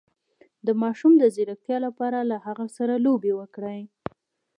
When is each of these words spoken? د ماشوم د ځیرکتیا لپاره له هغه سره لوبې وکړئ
د 0.65 0.67
ماشوم 0.81 1.13
د 1.19 1.23
ځیرکتیا 1.35 1.77
لپاره 1.85 2.19
له 2.31 2.37
هغه 2.45 2.65
سره 2.77 2.93
لوبې 3.05 3.33
وکړئ 3.39 3.81